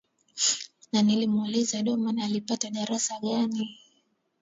na 0.91 1.01
nilimuuliza 1.01 1.83
damon 1.83 2.19
alipata 2.19 2.69
darasa 2.69 3.19
gani 3.19 3.77